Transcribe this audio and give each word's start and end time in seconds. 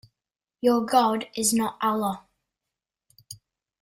Your 0.61 0.83
God 0.83 1.27
is 1.35 1.53
not 1.53 1.77
Allah. 1.79 2.25